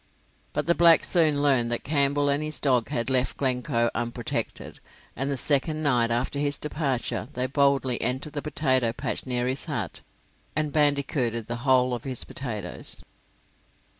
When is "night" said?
5.83-6.09